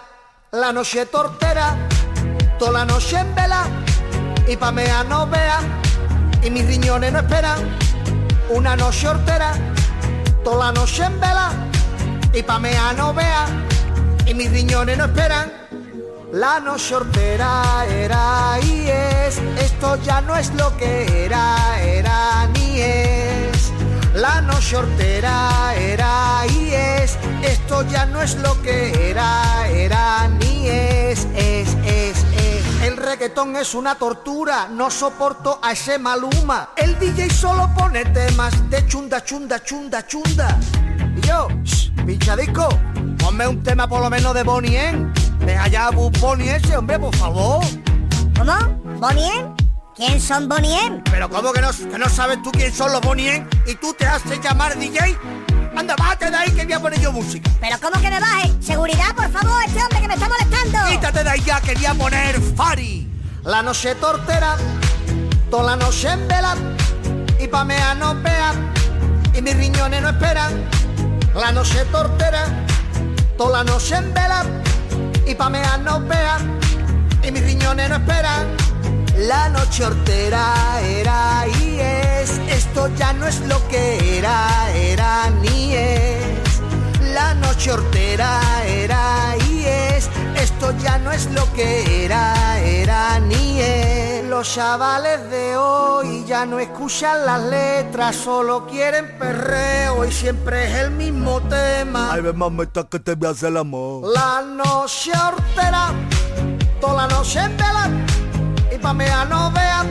La 0.52 0.72
noche 0.74 1.06
tortera, 1.06 1.76
toda 2.60 2.72
la 2.72 2.86
noche 2.86 3.18
en 3.20 3.34
vela. 3.34 3.81
Y 4.48 4.58
pa' 4.58 4.72
mea 4.72 5.04
no 5.04 5.28
vea, 5.28 5.60
y 6.44 6.50
mis 6.50 6.66
riñones 6.66 7.12
no 7.14 7.20
esperan. 7.20 7.60
Una 8.50 8.76
noche 8.76 9.08
hortera, 9.08 9.54
toda 10.44 10.66
la 10.66 10.72
noche 10.72 11.04
en 11.06 11.20
vela. 11.20 11.52
Y 12.34 12.44
pa' 12.44 12.60
mea 12.60 12.94
no 12.94 13.14
vea, 13.14 13.46
y 14.26 14.34
mis 14.34 14.52
riñones 14.52 14.98
no 14.98 15.06
esperan. 15.06 15.52
La 16.32 16.62
noche 16.62 16.96
hortera 16.96 17.86
era 17.90 18.58
y 18.64 18.88
es, 18.88 19.38
esto 19.60 20.02
ya 20.02 20.22
no 20.22 20.38
es 20.38 20.50
lo 20.54 20.76
que 20.78 21.26
era, 21.26 21.78
era 21.82 22.48
ni 22.54 22.80
es. 22.80 23.74
La 24.14 24.40
noche 24.40 24.78
hortera 24.78 25.74
era 25.78 26.46
y 26.48 26.74
es, 26.74 27.18
esto 27.44 27.86
ya 27.90 28.06
no 28.06 28.22
es 28.22 28.36
lo 28.36 28.62
que 28.62 29.10
era, 29.10 29.68
era 29.68 30.30
ni 30.30 30.70
es, 30.70 31.28
es. 31.36 31.76
El 32.92 32.98
reggaetón 32.98 33.56
es 33.56 33.74
una 33.74 33.96
tortura, 33.96 34.68
no 34.68 34.92
soporto 34.92 35.60
a 35.64 35.72
ese 35.72 35.98
maluma. 35.98 36.72
El 36.76 37.00
DJ 37.00 37.30
solo 37.30 37.70
pone 37.74 38.04
temas 38.04 38.70
de 38.70 38.86
chunda, 38.86 39.24
chunda, 39.24 39.64
chunda, 39.64 40.06
chunda. 40.06 40.60
Y 41.16 41.26
yo, 41.26 41.48
pinchadico, 42.06 42.68
ponme 43.18 43.48
un 43.48 43.64
tema 43.64 43.88
por 43.88 44.02
lo 44.02 44.10
menos 44.10 44.34
de 44.34 44.44
Bonnie 44.44 44.78
M. 44.78 45.14
Deja 45.40 45.70
ya 45.70 45.88
a 45.88 45.92
Bunny 45.92 46.50
ese, 46.50 46.76
hombre, 46.76 47.00
por 47.00 47.16
favor. 47.16 47.64
¿Cómo? 48.38 48.58
¿Bonnie 49.00 49.40
M? 49.40 49.56
¿Quién 49.96 50.20
son 50.20 50.50
Bonnie 50.50 50.78
M? 50.88 51.02
Pero 51.10 51.30
¿cómo 51.30 51.54
que 51.54 51.62
no, 51.62 51.72
que 51.72 51.98
no 51.98 52.10
sabes 52.10 52.42
tú 52.42 52.52
quién 52.52 52.74
son 52.74 52.92
los 52.92 53.00
Bonnie 53.00 53.36
M 53.36 53.48
y 53.68 53.76
tú 53.76 53.94
te 53.94 54.06
haces 54.06 54.42
llamar 54.42 54.78
DJ? 54.78 55.18
Anda, 55.76 55.96
bájate 55.96 56.30
de 56.30 56.38
ahí 56.38 56.52
que 56.52 56.66
voy 56.66 56.74
a 56.74 56.80
poner 56.80 57.00
yo 57.00 57.12
música. 57.12 57.50
¿Pero 57.60 57.78
cómo 57.80 58.02
que 58.02 58.10
me 58.10 58.20
baje? 58.20 58.52
Seguridad, 58.62 59.16
por 59.16 59.32
favor, 59.32 59.64
este 59.66 59.82
hombre 59.82 60.02
que 60.02 60.08
me 60.08 60.14
está 60.14 60.28
molestando. 60.28 60.90
Quítate 60.90 61.24
de 61.24 61.30
ahí 61.30 61.42
ya, 61.42 61.62
quería 61.62 61.94
poner 61.94 62.40
Fari. 62.56 63.08
La 63.44 63.62
noche 63.62 63.96
tortera, 63.96 64.58
toda 65.50 65.76
la 65.76 65.76
noche 65.78 66.10
en 66.10 66.28
vela, 66.28 66.56
y 67.40 67.48
pa' 67.48 67.64
mea 67.64 67.96
no 67.96 68.14
vea, 68.22 68.54
y 69.34 69.42
mis 69.42 69.56
riñones 69.56 70.02
no 70.02 70.10
esperan. 70.10 70.52
La 71.34 71.52
noche 71.52 71.86
tortera, 71.86 72.46
toda 73.38 73.60
la 73.60 73.64
noche 73.64 73.96
en 73.96 74.14
vela, 74.14 74.46
y 75.26 75.34
pa' 75.34 75.50
mea 75.50 75.78
no 75.78 76.02
vea, 76.02 76.38
y 77.24 77.32
mis 77.32 77.44
riñones 77.44 77.90
no 77.90 77.96
esperan. 77.96 78.71
La 79.28 79.50
noche 79.50 79.86
hortera 79.86 80.82
era 80.82 81.46
y 81.48 81.80
es, 81.80 82.40
esto 82.50 82.90
ya 82.96 83.14
no 83.14 83.28
es 83.28 83.40
lo 83.42 83.68
que 83.68 84.18
era, 84.18 84.72
era 84.74 85.30
ni 85.30 85.76
es. 85.76 86.60
La 87.14 87.36
noche 87.36 87.72
hortera 87.72 88.42
era 88.66 89.36
y 89.48 89.64
es, 89.64 90.10
esto 90.36 90.74
ya 90.80 90.98
no 90.98 91.12
es 91.12 91.30
lo 91.34 91.54
que 91.54 92.04
era, 92.04 92.60
era 92.62 93.20
ni 93.20 93.60
es. 93.60 94.26
Los 94.26 94.56
chavales 94.56 95.30
de 95.30 95.56
hoy 95.56 96.26
ya 96.26 96.48
no 96.48 96.60
escuchan 96.60 97.24
las 97.24 97.44
letras, 97.44 98.16
solo 98.16 98.66
quieren 98.66 99.20
perreo 99.20 100.04
y 100.04 100.12
siempre 100.12 100.66
es 100.66 100.80
el 100.86 100.92
mismo 100.92 101.42
tema. 101.42 102.12
Ay, 102.12 102.22
ve 102.22 102.34
mamita 102.34 102.86
que 102.86 103.00
te 103.00 103.14
voy 103.14 103.28
a 103.28 103.32
hacer 103.34 103.50
el 103.50 103.58
amor. 103.58 104.12
La 104.12 104.42
noche 104.42 105.12
hortera, 105.12 105.94
toda 106.80 107.06
la 107.06 107.08
noche 107.08 107.40
en 107.40 107.56
vela, 107.56 107.90
y 108.82 108.84
pa' 108.84 108.94
mea 108.94 109.26
no 109.26 109.52
vea, 109.52 109.86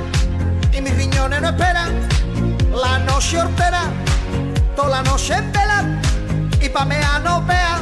y 0.72 0.80
mis 0.80 0.97
riñones 0.97 1.41
no 1.41 1.49
esperan. 1.51 1.93
La 2.74 2.99
noche 2.99 3.38
hortera, 3.38 3.82
toda 4.74 4.88
la 4.88 5.03
noche 5.03 5.34
en 5.34 5.53
vela, 5.53 5.84
y 6.61 6.68
pa' 6.68 6.84
mea 6.84 7.20
no 7.20 7.41
vea, 7.45 7.78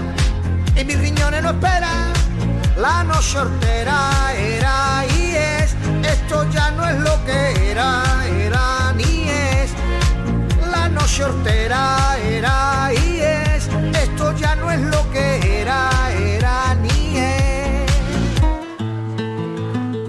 y 0.76 0.84
mis 0.84 0.98
riñones 0.98 1.42
no 1.42 1.50
esperan. 1.50 2.12
La 2.76 3.04
noche 3.04 3.38
hortera 3.38 3.98
era 4.36 5.06
y 5.16 5.34
es, 5.34 5.74
esto 6.02 6.46
ya 6.50 6.72
no 6.72 6.86
es 6.86 6.98
lo 6.98 7.24
que 7.24 7.70
era, 7.70 8.02
era 8.26 8.92
ni 8.94 9.30
es. 9.30 9.70
La 10.70 10.90
noche 10.90 11.24
hortera 11.24 12.18
era 12.22 12.90
y 12.92 13.07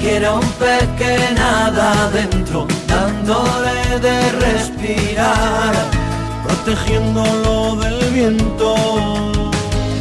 quiero 0.00 0.36
un 0.36 0.52
pez 0.52 0.86
que 0.98 1.34
nada 1.34 2.06
adentro, 2.06 2.66
dándole 2.86 3.98
de 4.00 4.32
respirar, 4.32 5.74
protegiéndolo 6.44 7.76
del 7.76 8.10
viento. 8.10 8.74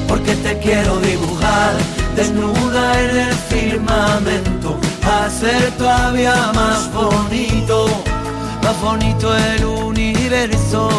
Porque 0.08 0.34
te 0.36 0.58
quiero 0.60 1.00
dibujar 1.00 1.74
desnuda 2.16 3.00
en 3.02 3.18
el 3.28 3.34
firmamento, 3.52 4.78
hacer 5.04 5.72
todavía 5.78 6.52
más 6.54 6.91
bonito, 6.93 7.86
más 8.64 8.82
bonito 8.82 9.36
el 9.36 9.66
universo. 9.66 10.89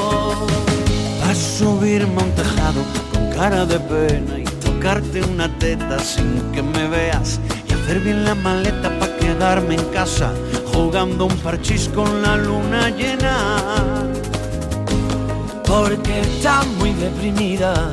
A 1.29 1.35
subirme 1.35 2.21
a 2.21 2.25
un 2.25 2.33
tejado 2.33 2.81
con 3.13 3.31
cara 3.33 3.65
de 3.65 3.79
pena 3.81 4.39
y 4.39 4.45
tocarte 4.45 5.23
una 5.23 5.49
teta 5.59 5.99
sin 5.99 6.41
que 6.53 6.63
me 6.63 6.89
veas 6.89 7.41
hacer 7.91 8.05
bien 8.05 8.25
la 8.25 8.37
maleta 8.37 8.89
para 9.01 9.17
quedarme 9.17 9.75
en 9.75 9.85
casa 9.87 10.33
jugando 10.73 11.27
un 11.27 11.37
parchís 11.39 11.91
con 11.93 12.23
la 12.23 12.37
luna 12.37 12.89
llena. 12.91 13.37
Porque 15.67 16.21
está 16.21 16.63
muy 16.79 16.93
deprimida 16.93 17.93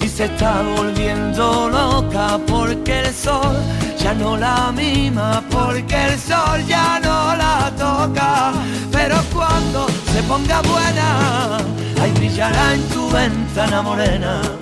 y 0.00 0.06
se 0.06 0.26
está 0.26 0.62
volviendo 0.76 1.68
loca 1.68 2.38
porque 2.46 3.00
el 3.00 3.12
sol 3.12 3.56
ya 3.98 4.14
no 4.14 4.36
la 4.36 4.70
mima, 4.70 5.42
porque 5.50 5.96
el 6.04 6.16
sol 6.16 6.64
ya 6.68 7.00
no 7.00 7.34
la 7.34 7.72
toca. 7.76 8.52
Pero 8.92 9.16
cuando 9.34 9.88
se 10.12 10.22
ponga 10.28 10.62
buena, 10.62 11.56
ahí 12.00 12.12
brillará 12.12 12.74
en 12.74 12.82
tu 12.90 13.10
ventana 13.10 13.82
morena. 13.82 14.61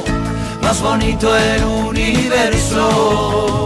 más 0.71 0.81
bonito 0.81 1.35
el 1.35 1.63
universo. 1.65 3.65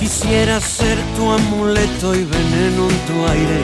Quisiera 0.00 0.60
ser 0.60 0.98
tu 1.16 1.32
amuleto 1.32 2.14
y 2.14 2.24
veneno 2.24 2.90
en 2.90 2.98
tu 3.08 3.26
aire. 3.32 3.62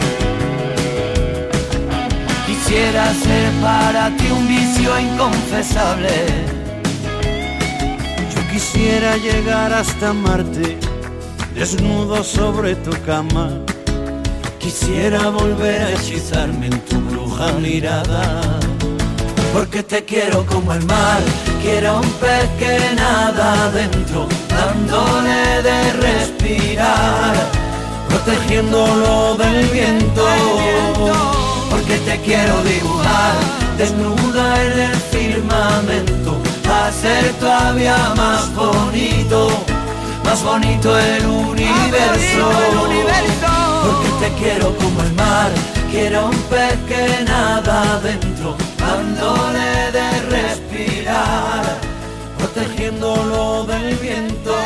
Quisiera 2.47 3.13
ser 3.13 3.53
para 3.61 4.09
ti 4.17 4.31
un 4.31 4.49
vicio 4.49 4.99
inconfesable. 4.99 6.60
Quisiera 8.61 9.17
llegar 9.17 9.73
hasta 9.73 10.13
Marte, 10.13 10.77
desnudo 11.55 12.23
sobre 12.23 12.75
tu 12.75 12.91
cama. 13.07 13.49
Quisiera 14.59 15.31
volver 15.31 15.81
a 15.81 15.91
hechizarme 15.93 16.67
en 16.67 16.79
tu 16.81 17.01
bruja 17.01 17.53
mirada. 17.53 18.43
Porque 19.55 19.83
te 19.83 20.05
quiero 20.05 20.45
como 20.45 20.75
el 20.75 20.85
mar, 20.85 21.23
quiero 21.63 22.01
un 22.01 22.11
pez 22.21 22.49
que 22.59 22.95
nada 22.97 23.65
adentro, 23.65 24.29
dándole 24.51 25.63
de 25.63 25.93
respirar, 25.95 27.35
protegiéndolo 28.11 29.37
del 29.37 29.65
viento. 29.69 30.27
Porque 31.71 31.97
te 32.01 32.21
quiero 32.21 32.63
dibujar 32.63 33.37
desnuda 33.79 34.63
en 34.63 34.81
el 34.81 34.97
firmamento, 35.13 36.20
hacer 36.91 37.33
todavía 37.35 37.97
más 38.17 38.53
bonito, 38.55 39.49
más 40.25 40.43
bonito 40.43 40.99
el 40.99 41.25
universo. 41.25 42.51
Porque 43.85 44.09
te 44.21 44.43
quiero 44.43 44.77
como 44.77 45.03
el 45.03 45.13
mar, 45.15 45.51
quiero 45.91 46.27
un 46.27 46.37
pez 46.51 46.77
que 46.89 47.25
nada 47.25 47.97
adentro, 47.97 48.57
dándole 48.77 49.93
de 49.93 50.21
respirar, 50.31 51.79
protegiéndolo 52.39 53.65
del 53.67 53.95
viento. 53.97 54.57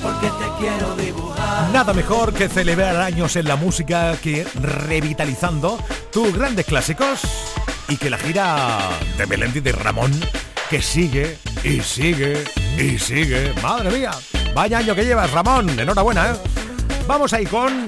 Porque 0.00 0.28
te 0.28 0.46
quiero 0.60 0.94
dibujar. 0.96 1.70
Nada 1.72 1.92
mejor 1.92 2.32
que 2.32 2.48
celebrar 2.48 2.96
años 2.96 3.34
en 3.34 3.48
la 3.48 3.56
música 3.56 4.16
que 4.22 4.46
revitalizando 4.54 5.78
tus 6.12 6.32
grandes 6.32 6.66
clásicos 6.66 7.20
y 7.88 7.96
que 7.96 8.10
la 8.10 8.18
gira 8.18 8.78
de 9.18 9.26
Melendi 9.26 9.60
de 9.60 9.72
Ramón 9.72 10.12
que 10.70 10.82
sigue 10.82 11.38
y 11.62 11.80
sigue 11.80 12.44
y 12.78 12.98
sigue. 12.98 13.52
Madre 13.62 13.90
mía, 13.90 14.10
vaya 14.54 14.78
año 14.78 14.94
que 14.94 15.04
llevas 15.04 15.30
Ramón, 15.30 15.68
enhorabuena, 15.78 16.30
¿eh? 16.30 16.34
Vamos 17.06 17.32
ahí 17.32 17.44
con 17.46 17.86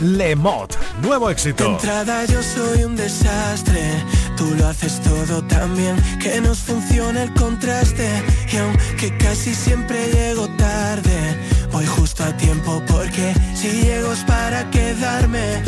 Le 0.00 0.36
Mot, 0.36 0.76
nuevo 1.02 1.26
De 1.26 1.32
éxito. 1.32 1.66
entrada 1.72 2.24
yo 2.26 2.42
soy 2.42 2.84
un 2.84 2.96
desastre. 2.96 3.82
Tú 4.36 4.54
lo 4.58 4.68
haces 4.68 5.00
todo 5.02 5.42
tan 5.44 5.76
bien 5.76 5.96
que 6.20 6.40
nos 6.40 6.58
funciona 6.58 7.22
el 7.24 7.32
contraste. 7.34 8.08
Y 8.52 8.56
aunque 8.56 9.16
casi 9.18 9.54
siempre 9.54 10.10
llego 10.12 10.48
tarde, 10.56 11.38
voy 11.70 11.86
justo 11.86 12.24
a 12.24 12.36
tiempo 12.36 12.82
porque 12.88 13.34
si 13.54 13.68
llego 13.82 14.12
es 14.12 14.20
para 14.24 14.68
quedarme. 14.70 15.62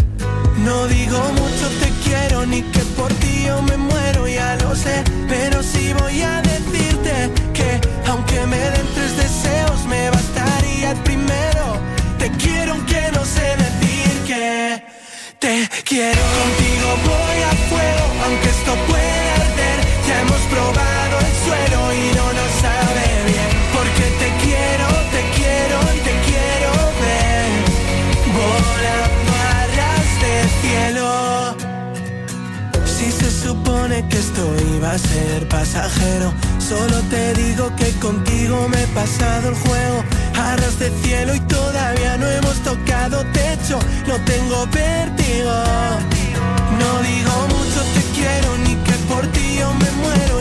No 0.64 0.86
digo 0.86 1.18
mucho 1.18 1.68
te 1.80 1.90
quiero 2.04 2.46
ni 2.46 2.62
que 2.62 2.80
por 2.96 3.12
ti 3.14 3.44
yo 3.46 3.60
me 3.62 3.76
muero, 3.76 4.26
ya 4.26 4.56
lo 4.56 4.74
sé. 4.74 5.04
Pero 5.28 5.62
sí 5.62 5.92
voy 6.00 6.22
a 6.22 6.40
decirte 6.40 7.30
que 7.52 7.80
aunque 8.08 8.46
me 8.46 8.58
den 8.58 8.86
tres 8.94 9.16
deseos, 9.16 9.84
me 9.86 10.08
bastaría 10.08 10.92
el 10.92 10.98
primero. 10.98 11.64
Te 12.18 12.30
quiero 12.42 12.72
aunque 12.72 13.02
no 13.12 13.24
sé 13.26 13.46
decir 13.64 14.12
que 14.26 14.82
te 15.38 15.68
quiero. 15.84 16.22
Contigo 16.40 16.88
voy 17.10 17.38
a 17.50 17.52
fuego, 17.68 18.04
aunque 18.24 18.48
esto 18.48 18.72
pueda 18.88 19.13
iba 34.76 34.92
a 34.92 34.98
ser 34.98 35.48
pasajero. 35.48 36.32
Solo 36.58 37.00
te 37.10 37.34
digo 37.34 37.74
que 37.76 37.90
contigo 38.00 38.68
me 38.68 38.82
he 38.82 38.86
pasado 38.88 39.50
el 39.50 39.54
juego. 39.54 40.04
Arras 40.36 40.78
de 40.78 40.90
cielo 41.02 41.34
y 41.34 41.40
todavía 41.40 42.16
no 42.16 42.28
hemos 42.28 42.56
tocado 42.62 43.24
techo. 43.32 43.78
No 44.06 44.16
tengo 44.24 44.66
vértigo. 44.66 45.54
No 46.80 46.90
digo 47.02 47.34
mucho 47.54 47.80
te 47.94 48.02
quiero 48.16 48.58
ni 48.58 48.74
que 48.86 48.92
por 49.08 49.26
ti 49.28 49.56
yo 49.58 49.72
me 49.74 49.90
muero, 50.02 50.33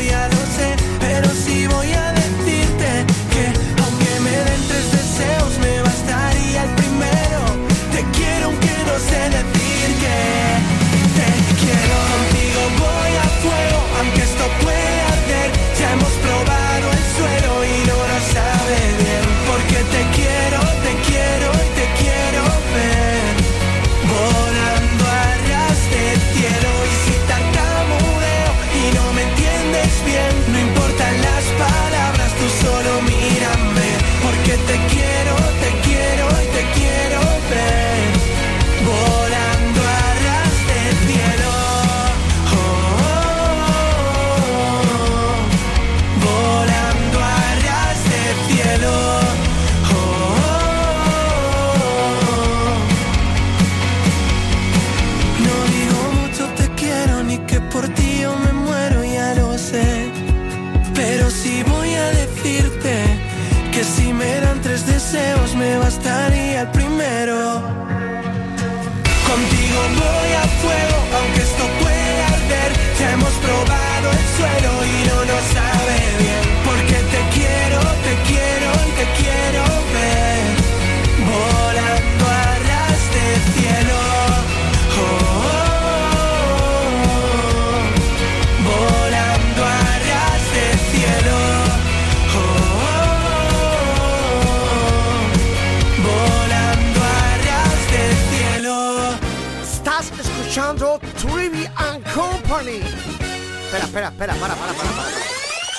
Company. 102.53 102.77
Espera, 102.77 103.85
espera, 103.85 104.07
espera, 104.09 104.33
para, 104.35 104.53
para, 104.53 104.73
para, 104.73 104.89
para. 104.89 105.09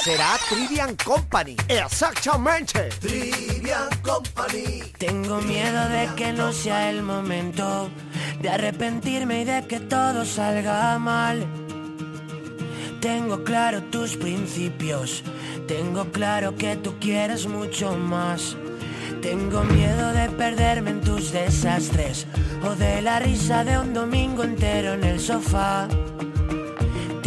Será 0.03 0.37
Trivian 0.49 0.97
Company. 0.97 1.57
Exactamente. 1.68 2.89
Trivian 3.01 3.89
Company. 4.03 4.83
Tengo 4.99 5.41
miedo 5.41 5.89
de 5.89 6.09
que 6.16 6.33
no 6.33 6.53
sea 6.53 6.91
el 6.91 7.03
momento 7.03 7.89
de 8.43 8.49
arrepentirme 8.49 9.43
y 9.43 9.45
de 9.45 9.64
que 9.68 9.79
todo 9.79 10.25
salga 10.25 10.99
mal. 10.99 11.47
Tengo 13.01 13.45
claro 13.45 13.81
tus 13.85 14.16
principios, 14.16 15.22
tengo 15.68 16.11
claro 16.11 16.57
que 16.57 16.75
tú 16.75 16.99
quieres 16.99 17.47
mucho 17.47 17.97
más. 17.97 18.57
Tengo 19.22 19.62
miedo 19.62 20.12
de 20.12 20.29
perderme 20.31 20.91
en 20.91 21.01
tus 21.03 21.31
desastres 21.31 22.27
o 22.64 22.75
de 22.75 23.01
la 23.01 23.20
risa 23.20 23.62
de 23.62 23.79
un 23.79 23.95
domingo 23.95 24.43
entero 24.43 24.95
en 24.95 25.05
el 25.05 25.20
sofá. 25.20 25.87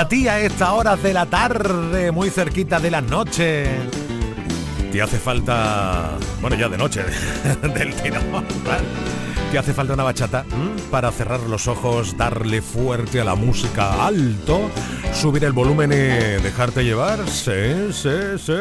A 0.00 0.08
ti 0.08 0.28
a 0.28 0.40
esta 0.40 0.72
hora 0.72 0.96
de 0.96 1.12
la 1.12 1.26
tarde, 1.26 2.10
muy 2.10 2.30
cerquita 2.30 2.80
de 2.80 2.90
la 2.90 3.02
noche, 3.02 3.66
te 4.90 5.02
hace 5.02 5.18
falta, 5.18 6.12
bueno 6.40 6.56
ya 6.56 6.70
de 6.70 6.78
noche, 6.78 7.02
del 7.74 7.94
tirón, 7.96 8.22
te 9.52 9.58
hace 9.58 9.74
falta 9.74 9.92
una 9.92 10.04
bachata 10.04 10.46
para 10.90 11.12
cerrar 11.12 11.40
los 11.40 11.68
ojos, 11.68 12.16
darle 12.16 12.62
fuerte 12.62 13.20
a 13.20 13.24
la 13.24 13.34
música 13.34 14.06
alto, 14.06 14.70
subir 15.12 15.44
el 15.44 15.52
volumen 15.52 15.92
y 15.92 16.42
dejarte 16.42 16.82
llevar, 16.82 17.28
sí, 17.28 17.92
sí, 17.92 18.38
sí. 18.38 18.52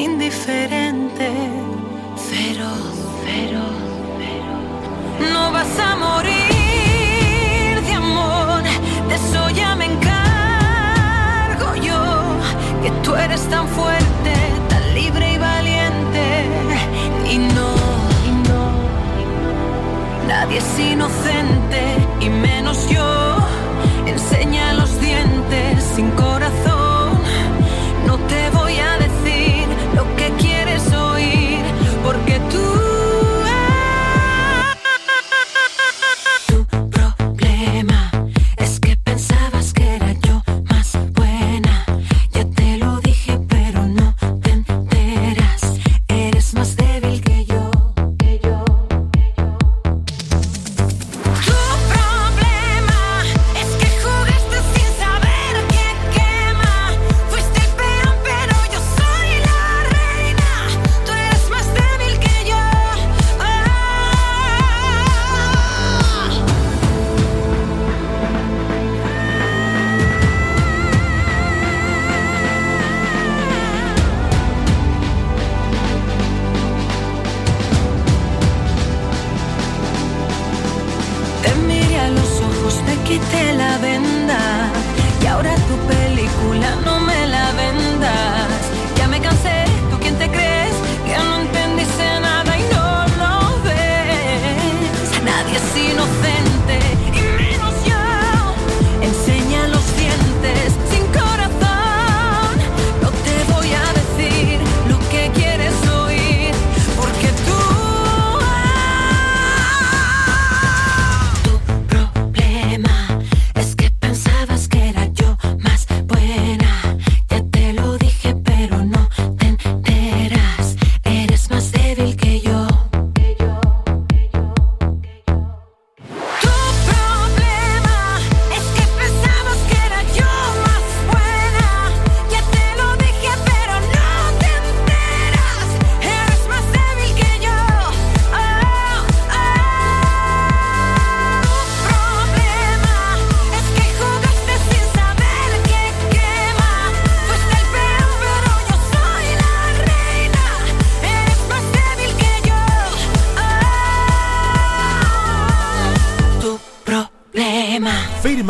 Indiferente. 0.00 0.79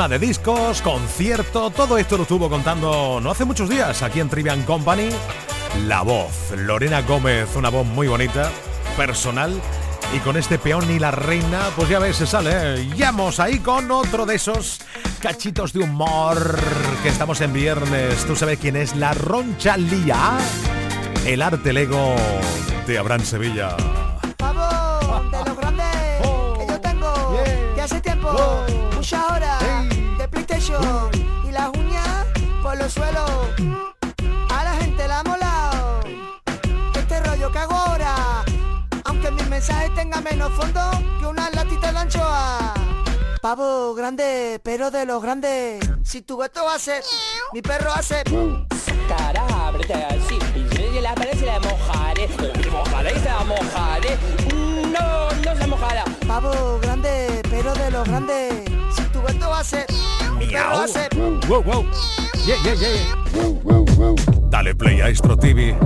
De 0.09 0.19
discos, 0.19 0.81
concierto, 0.81 1.69
todo 1.69 1.99
esto 1.99 2.17
lo 2.17 2.23
estuvo 2.23 2.49
contando 2.49 3.21
no 3.23 3.31
hace 3.31 3.45
muchos 3.45 3.69
días 3.69 4.03
aquí 4.03 4.19
en 4.19 4.31
Trivian 4.31 4.63
Company. 4.63 5.11
La 5.87 6.01
voz, 6.01 6.53
Lorena 6.57 7.03
Gómez, 7.03 7.55
una 7.55 7.69
voz 7.69 7.87
muy 7.87 8.09
bonita, 8.09 8.51
personal. 8.97 9.61
Y 10.17 10.19
con 10.21 10.39
este 10.39 10.59
peón 10.59 10.91
y 10.91 10.99
la 10.99 11.11
reina, 11.11 11.69
pues 11.77 11.91
ya 11.91 11.99
ves, 11.99 12.17
se 12.17 12.27
sale. 12.27 12.51
¿eh? 12.51 12.89
Yamos 12.97 13.41
ahí 13.41 13.59
con 13.59 13.91
otro 13.91 14.25
de 14.25 14.37
esos 14.37 14.81
cachitos 15.21 15.75
de 15.75 15.81
humor 15.81 16.59
que 17.03 17.11
estamos 17.11 17.43
en 17.43 17.53
viernes. 17.53 18.25
Tú 18.25 18.35
sabes 18.35 18.59
quién 18.59 18.77
es 18.77 18.97
la 18.97 19.13
Ronchalía, 19.13 20.39
el 21.27 21.43
arte 21.43 21.75
lego 21.75 22.17
de 22.87 22.99
Abraham 22.99 23.23
Sevilla. 23.23 23.77
Y 31.49 31.53
las 31.53 31.69
uñas 31.71 32.27
por 32.63 32.77
los 32.77 32.93
suelos. 32.93 33.31
A 34.51 34.65
la 34.65 34.75
gente 34.77 35.09
la 35.09 35.21
ha 35.21 35.25
molado. 35.25 36.01
Este 36.95 37.21
rollo 37.21 37.51
que 37.53 37.59
hago 37.59 37.75
ahora, 37.75 38.45
aunque 39.05 39.31
mis 39.31 39.49
mensajes 39.49 39.95
tengan 39.95 40.23
menos 40.25 40.53
fondo 40.53 40.81
que 41.19 41.27
una 41.27 41.51
latita 41.51 41.93
de 41.93 41.99
anchoa. 41.99 42.75
Pavo 43.41 43.95
grande, 43.95 44.61
pero 44.63 44.91
de 44.91 45.07
los 45.07 45.23
grandes. 45.23 45.81
Si 46.05 46.21
tu 46.21 46.37
gato 46.37 46.69
hace, 46.69 47.01
mi 47.53 47.63
perro 47.63 47.91
hace. 47.93 48.23
Cara, 49.09 49.47
ábrete 49.67 49.95
así. 49.95 50.39
Y 50.95 51.01
la 51.01 51.15
pared 51.15 51.39
se 51.39 51.47
la 51.47 51.59
mojaré. 51.59 52.29
Mojaré 52.71 53.13
y 53.17 53.19
se 53.19 53.25
la 53.25 53.45
mojaré. 53.45 54.19
No, 54.93 55.31
no 55.31 55.57
se 55.57 55.67
mojará. 55.67 56.05
Pavo 56.29 56.79
grande, 56.83 57.43
pero 57.51 57.73
de 57.75 57.91
los 57.91 58.07
grandes. 58.07 58.65
Si 58.95 59.03
tu 59.05 59.23
gato 59.23 59.55
hace, 59.55 59.87
Miau. 60.41 60.89
Wow, 61.49 61.61
wow. 61.69 61.83
Yeah, 62.49 62.57
yeah, 62.65 62.75
yeah. 62.81 62.97
Dale 64.49 64.75
play 64.75 65.01
a 65.01 65.09
Astro 65.09 65.37
TV. 65.37 65.77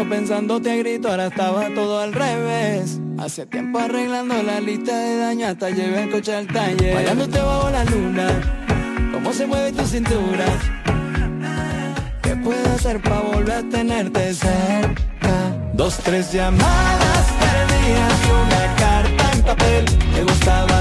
Pensándote 0.00 0.70
a 0.70 0.76
grito, 0.76 1.08
ahora 1.08 1.26
estaba 1.26 1.68
todo 1.74 2.00
al 2.00 2.14
revés. 2.14 2.98
Hace 3.18 3.44
tiempo 3.46 3.78
arreglando 3.78 4.42
la 4.42 4.58
lista 4.58 4.96
de 4.96 5.18
daño 5.18 5.48
hasta 5.48 5.68
llevé 5.68 6.04
el 6.04 6.10
coche 6.10 6.34
al 6.34 6.46
taller. 6.46 6.94
Bailándote 6.94 7.38
bajo 7.38 7.70
la 7.70 7.84
luna, 7.84 8.28
cómo 9.12 9.32
se 9.32 9.46
mueve 9.46 9.72
tu 9.72 9.84
cintura. 9.86 10.46
¿Qué 12.22 12.34
puedo 12.36 12.72
hacer 12.74 13.02
para 13.02 13.20
volver 13.20 13.52
a 13.52 13.62
tenerte 13.68 14.32
cerca? 14.32 15.56
Dos, 15.74 15.98
tres 15.98 16.32
llamadas 16.32 17.26
perdidas 17.38 18.14
y 18.26 18.30
una 18.30 18.76
carta 18.76 19.32
en 19.34 19.42
papel. 19.42 19.84
Me 20.14 20.22
gustaba 20.24 20.71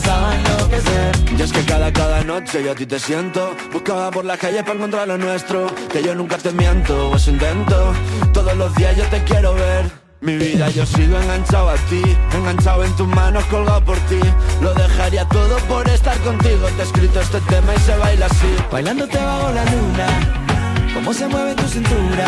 empezaba 0.00 0.30
a 0.30 0.36
enloquecer. 0.36 1.12
Y 1.38 1.42
es 1.42 1.52
que 1.52 1.64
cada, 1.64 1.92
cada 1.92 2.24
noche 2.24 2.62
yo 2.64 2.72
a 2.72 2.74
ti 2.74 2.86
te 2.86 2.98
siento. 2.98 3.54
Buscaba 3.72 4.10
por 4.10 4.24
la 4.24 4.36
calle 4.36 4.62
para 4.62 4.74
encontrar 4.74 5.08
lo 5.08 5.18
nuestro. 5.18 5.66
Que 5.92 6.02
yo 6.02 6.14
nunca 6.14 6.38
te 6.38 6.52
miento, 6.52 7.10
o 7.10 7.16
eso 7.16 7.30
intento. 7.30 7.92
Todos 8.32 8.56
los 8.56 8.74
días 8.74 8.96
yo 8.96 9.04
te 9.04 9.22
quiero 9.24 9.54
ver. 9.54 9.90
Mi 10.20 10.36
vida 10.36 10.68
yo 10.70 10.84
sigo 10.84 11.18
enganchado 11.18 11.70
a 11.70 11.74
ti. 11.88 12.02
Enganchado 12.34 12.84
en 12.84 12.94
tus 12.96 13.08
manos, 13.08 13.44
colgado 13.46 13.84
por 13.84 13.98
ti. 14.00 14.20
Lo 14.60 14.74
dejaría 14.74 15.24
todo 15.26 15.56
por 15.68 15.88
estar 15.88 16.16
contigo. 16.18 16.66
Te 16.76 16.82
he 16.82 16.84
escrito 16.84 17.20
este 17.20 17.40
tema 17.42 17.74
y 17.74 17.80
se 17.80 17.96
baila 17.96 18.26
así. 18.26 18.56
Bailándote 18.70 19.18
bajo 19.18 19.50
la 19.52 19.64
luna. 19.64 20.94
Cómo 20.94 21.14
se 21.14 21.28
mueve 21.28 21.54
tu 21.54 21.62
cintura 21.68 22.26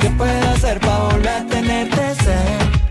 ¿Qué 0.00 0.08
puedo 0.10 0.48
hacer 0.50 0.80
para 0.80 0.98
volver 1.00 1.28
a 1.28 1.44
tenerte 1.46 2.14
cerca? 2.14 2.67